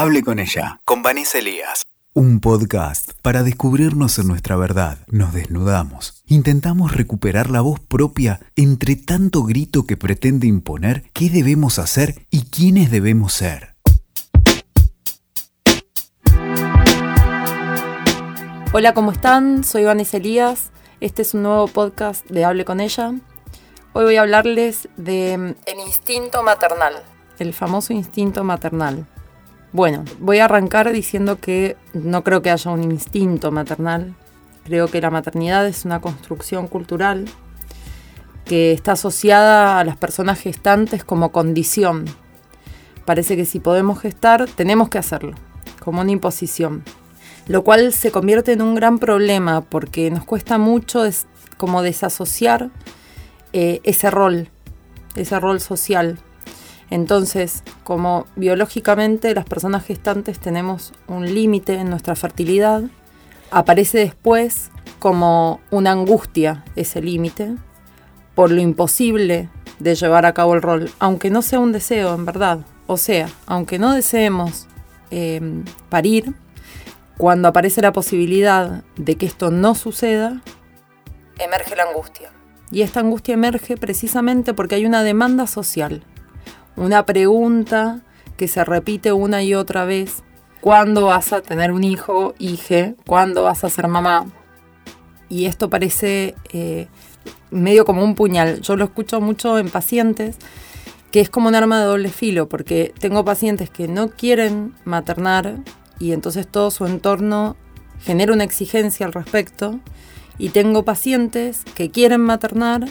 [0.00, 1.82] Hable con ella, con Vanessa Elías.
[2.14, 4.98] Un podcast para descubrirnos en nuestra verdad.
[5.08, 6.22] Nos desnudamos.
[6.28, 12.42] Intentamos recuperar la voz propia entre tanto grito que pretende imponer qué debemos hacer y
[12.44, 13.74] quiénes debemos ser.
[18.72, 19.64] Hola, ¿cómo están?
[19.64, 20.70] Soy Vanessa Elías.
[21.00, 23.14] Este es un nuevo podcast de Hable con ella.
[23.94, 27.02] Hoy voy a hablarles de el instinto maternal,
[27.40, 29.08] el famoso instinto maternal.
[29.72, 34.14] Bueno, voy a arrancar diciendo que no creo que haya un instinto maternal.
[34.64, 37.26] Creo que la maternidad es una construcción cultural
[38.46, 42.06] que está asociada a las personas gestantes como condición.
[43.04, 45.34] Parece que si podemos gestar, tenemos que hacerlo,
[45.84, 46.82] como una imposición.
[47.46, 51.02] Lo cual se convierte en un gran problema porque nos cuesta mucho
[51.58, 52.70] como desasociar
[53.52, 54.48] eh, ese rol,
[55.14, 56.18] ese rol social.
[56.90, 62.82] Entonces, como biológicamente las personas gestantes tenemos un límite en nuestra fertilidad,
[63.50, 67.54] aparece después como una angustia ese límite
[68.34, 72.24] por lo imposible de llevar a cabo el rol, aunque no sea un deseo en
[72.24, 72.60] verdad.
[72.86, 74.66] O sea, aunque no deseemos
[75.10, 76.34] em, parir,
[77.16, 80.40] cuando aparece la posibilidad de que esto no suceda,
[81.38, 82.30] emerge la angustia.
[82.70, 86.04] Y esta angustia emerge precisamente porque hay una demanda social
[86.78, 88.00] una pregunta
[88.36, 90.22] que se repite una y otra vez.
[90.60, 92.94] ¿Cuándo vas a tener un hijo, hije?
[93.06, 94.26] ¿Cuándo vas a ser mamá?
[95.28, 96.88] Y esto parece eh,
[97.50, 98.60] medio como un puñal.
[98.60, 100.36] Yo lo escucho mucho en pacientes,
[101.10, 105.56] que es como un arma de doble filo, porque tengo pacientes que no quieren maternar
[105.98, 107.56] y entonces todo su entorno
[108.00, 109.80] genera una exigencia al respecto.
[110.38, 112.86] Y tengo pacientes que quieren maternar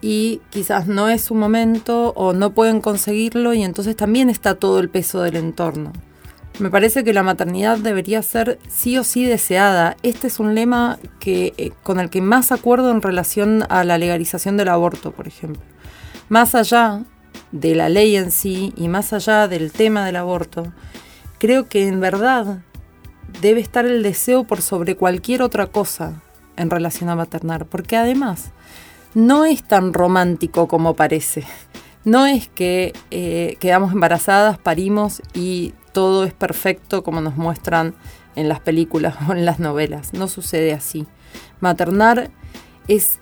[0.00, 4.78] y quizás no es su momento o no pueden conseguirlo y entonces también está todo
[4.78, 5.92] el peso del entorno.
[6.58, 9.96] Me parece que la maternidad debería ser sí o sí deseada.
[10.02, 13.98] Este es un lema que, eh, con el que más acuerdo en relación a la
[13.98, 15.62] legalización del aborto, por ejemplo.
[16.30, 17.04] Más allá
[17.52, 20.72] de la ley en sí y más allá del tema del aborto,
[21.38, 22.62] creo que en verdad
[23.42, 26.22] debe estar el deseo por sobre cualquier otra cosa
[26.56, 28.52] en relación a maternar, porque además
[29.16, 31.42] no es tan romántico como parece.
[32.04, 37.94] No es que eh, quedamos embarazadas, parimos y todo es perfecto como nos muestran
[38.34, 40.12] en las películas o en las novelas.
[40.12, 41.06] No sucede así.
[41.60, 42.30] Maternar
[42.88, 43.18] es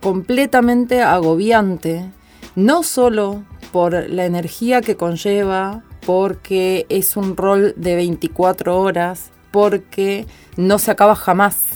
[0.00, 2.10] completamente agobiante,
[2.56, 10.26] no solo por la energía que conlleva, porque es un rol de 24 horas, porque
[10.56, 11.66] no se acaba jamás.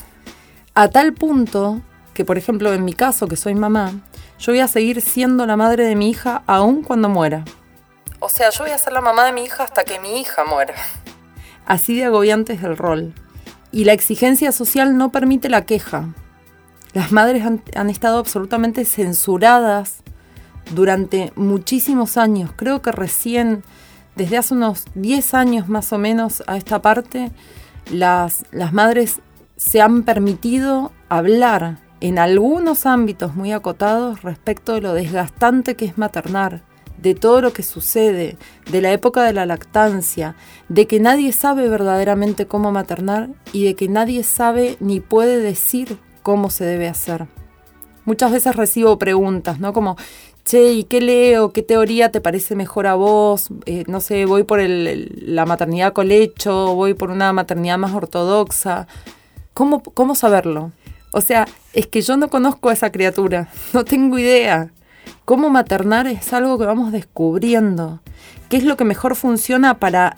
[0.75, 1.83] A tal punto
[2.19, 3.93] que, por ejemplo, en mi caso, que soy mamá,
[4.41, 7.45] yo voy a seguir siendo la madre de mi hija aún cuando muera.
[8.19, 10.45] O sea, yo voy a ser la mamá de mi hija hasta que mi hija
[10.45, 10.75] muera.
[11.65, 13.15] Así de agobiante es el rol.
[13.71, 16.13] Y la exigencia social no permite la queja.
[16.93, 19.99] Las madres han, han estado absolutamente censuradas
[20.75, 22.51] durante muchísimos años.
[22.57, 23.63] Creo que recién,
[24.17, 27.31] desde hace unos 10 años más o menos a esta parte,
[27.93, 29.21] las, las madres
[29.57, 35.99] se han permitido hablar en algunos ámbitos muy acotados respecto de lo desgastante que es
[35.99, 36.63] maternar,
[37.01, 38.37] de todo lo que sucede,
[38.71, 40.37] de la época de la lactancia,
[40.69, 45.99] de que nadie sabe verdaderamente cómo maternar y de que nadie sabe ni puede decir
[46.23, 47.27] cómo se debe hacer.
[48.05, 49.73] Muchas veces recibo preguntas, ¿no?
[49.73, 49.97] Como,
[50.45, 51.53] che, ¿y qué leo?
[51.53, 53.49] ¿Qué teoría te parece mejor a vos?
[53.67, 58.87] Eh, no sé, voy por la maternidad colecho, voy por una maternidad más ortodoxa.
[59.53, 60.73] ¿Cómo, cómo saberlo?
[61.13, 64.73] O sea, es que yo no conozco a esa criatura, no tengo idea.
[65.25, 68.01] Cómo maternar es algo que vamos descubriendo.
[68.49, 70.17] ¿Qué es lo que mejor funciona para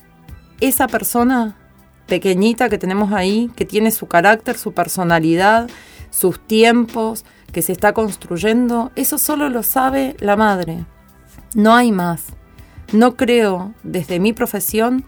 [0.61, 1.57] esa persona
[2.07, 5.69] pequeñita que tenemos ahí, que tiene su carácter, su personalidad,
[6.11, 8.93] sus tiempos, que se está construyendo?
[8.95, 10.85] Eso solo lo sabe la madre.
[11.55, 12.27] No hay más.
[12.93, 15.05] No creo, desde mi profesión,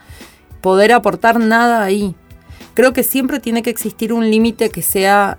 [0.61, 2.17] poder aportar nada ahí.
[2.75, 5.39] Creo que siempre tiene que existir un límite que sea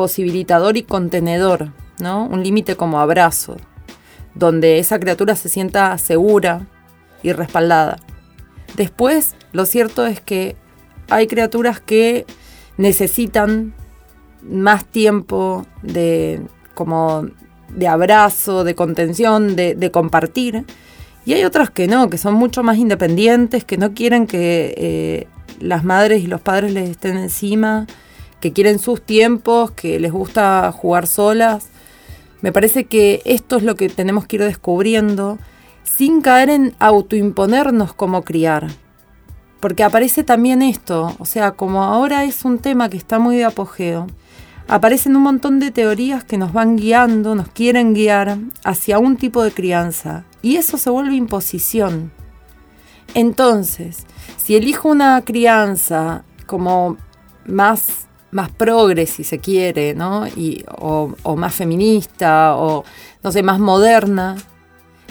[0.00, 2.24] posibilitador y contenedor, ¿no?
[2.24, 3.58] Un límite como abrazo,
[4.34, 6.66] donde esa criatura se sienta segura
[7.22, 7.98] y respaldada.
[8.78, 10.56] Después, lo cierto es que
[11.10, 12.24] hay criaturas que
[12.78, 13.74] necesitan
[14.40, 16.40] más tiempo de
[16.72, 17.26] como
[17.68, 20.64] de abrazo, de contención, de, compartir.
[21.26, 25.26] Y hay otras que no, que son mucho más independientes, que no quieren que eh,
[25.58, 27.86] las madres y los padres les estén encima
[28.40, 31.68] que quieren sus tiempos, que les gusta jugar solas.
[32.40, 35.38] Me parece que esto es lo que tenemos que ir descubriendo
[35.84, 38.68] sin caer en autoimponernos cómo criar.
[39.60, 43.44] porque aparece también esto, o sea, como ahora es un tema que está muy de
[43.44, 44.06] apogeo,
[44.66, 49.42] aparecen un montón de teorías que nos van guiando, nos quieren guiar hacia un tipo
[49.42, 52.10] de crianza, y eso se vuelve imposición.
[53.12, 54.06] Entonces,
[54.38, 56.96] si elijo una crianza como
[57.44, 60.26] más, más progre, si se quiere, ¿no?
[60.28, 62.84] Y, o, o más feminista, o
[63.22, 64.36] no sé, más moderna,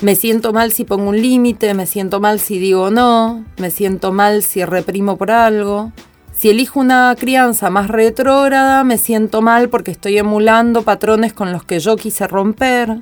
[0.01, 4.13] me siento mal si pongo un límite, me siento mal si digo no, me siento
[4.13, 5.92] mal si reprimo por algo.
[6.31, 11.65] Si elijo una crianza más retrógrada, me siento mal porque estoy emulando patrones con los
[11.65, 13.01] que yo quise romper.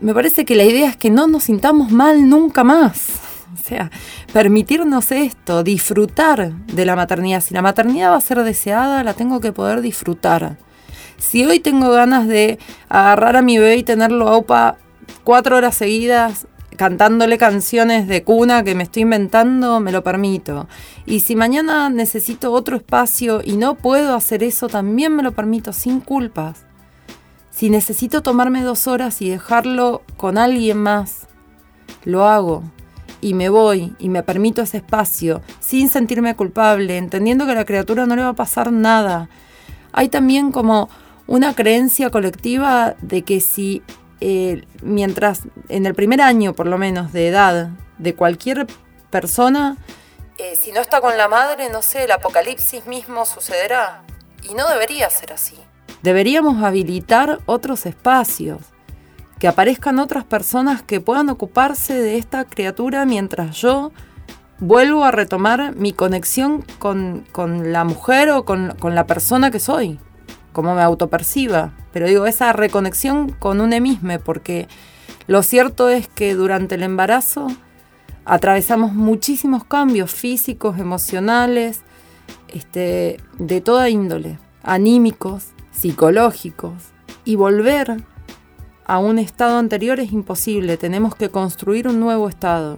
[0.00, 3.19] Me parece que la idea es que no nos sintamos mal nunca más.
[3.70, 3.88] Sea,
[4.32, 7.40] permitirnos esto, disfrutar de la maternidad.
[7.40, 10.56] Si la maternidad va a ser deseada, la tengo que poder disfrutar.
[11.18, 12.58] Si hoy tengo ganas de
[12.88, 14.76] agarrar a mi bebé y tenerlo a OPA
[15.22, 20.66] cuatro horas seguidas cantándole canciones de cuna que me estoy inventando, me lo permito.
[21.06, 25.72] Y si mañana necesito otro espacio y no puedo hacer eso, también me lo permito,
[25.72, 26.64] sin culpas.
[27.50, 31.28] Si necesito tomarme dos horas y dejarlo con alguien más,
[32.04, 32.64] lo hago.
[33.20, 37.64] Y me voy y me permito ese espacio sin sentirme culpable, entendiendo que a la
[37.64, 39.28] criatura no le va a pasar nada.
[39.92, 40.88] Hay también como
[41.26, 43.82] una creencia colectiva de que si
[44.20, 48.66] eh, mientras en el primer año por lo menos de edad de cualquier
[49.10, 49.76] persona,
[50.42, 54.02] eh, si no está con la madre, no sé, el apocalipsis mismo sucederá.
[54.42, 55.56] Y no debería ser así.
[56.02, 58.62] Deberíamos habilitar otros espacios,
[59.40, 63.90] que aparezcan otras personas que puedan ocuparse de esta criatura mientras yo
[64.60, 67.24] vuelvo a retomar mi conexión con,
[67.64, 69.98] la mujer o con, con la persona que soy
[70.52, 74.68] cómo me autoperciba, pero digo, esa reconexión con un emisme, porque
[75.26, 77.46] lo cierto es que durante el embarazo
[78.24, 81.82] atravesamos muchísimos cambios físicos, emocionales,
[82.48, 86.74] este, de toda índole, anímicos, psicológicos,
[87.24, 88.02] y volver
[88.90, 92.76] a un estado anterior es imposible, tenemos que construir un nuevo estado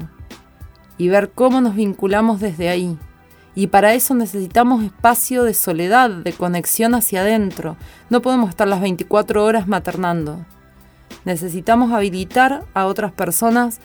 [0.99, 2.99] y ver cómo nos vinculamos desde ahí.
[3.55, 7.79] Y para eso necesitamos espacio de soledad, de conexión hacia adentro.
[8.11, 10.45] No podemos estar las 24 horas maternando.
[11.25, 13.81] Necesitamos habilitar a otras personas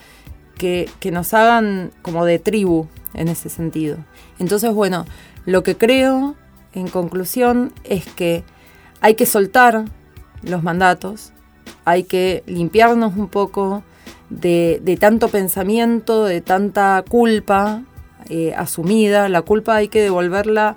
[0.58, 3.96] que, que nos hagan como de tribu en ese sentido.
[4.38, 5.06] Entonces, bueno,
[5.46, 6.36] lo que creo,
[6.74, 8.44] en conclusión, es que
[9.00, 9.86] hay que soltar
[10.42, 11.32] los mandatos,
[11.88, 13.82] hay que limpiarnos un poco
[14.28, 17.82] de, tanto pensamiento, de tanta culpa,
[18.28, 20.76] eh, asumida, la culpa hay que devolverla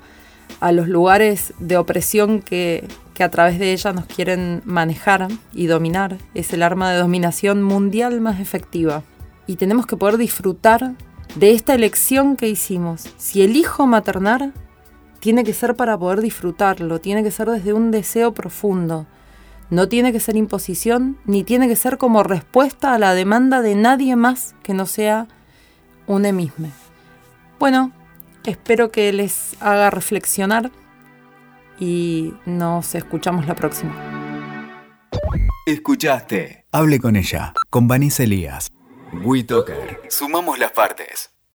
[0.62, 5.66] a los lugares de opresión que, que a través de ella nos quieren manejar y
[5.66, 6.18] dominar.
[6.34, 9.04] Es el arma de dominación mundial más efectiva.
[9.48, 10.94] Y tenemos que poder disfrutar
[11.36, 13.10] de esta elección que hicimos.
[13.18, 14.54] Si elijo maternar,
[15.20, 19.08] tiene que ser para poder disfrutarlo, tiene que ser desde un deseo profundo.
[19.72, 23.74] No tiene que ser imposición, ni tiene que ser como respuesta a la demanda de
[23.74, 25.30] nadie más que no sea
[26.08, 26.72] un emisme.
[27.58, 27.94] Bueno,
[28.46, 30.72] espero que les haga reflexionar
[31.80, 33.96] y nos escuchamos la próxima.
[35.66, 36.66] Escuchaste.
[36.74, 38.68] Hable con ella, con Vanessa Elías.
[39.24, 40.02] WeToker.
[40.10, 41.31] Sumamos las partes.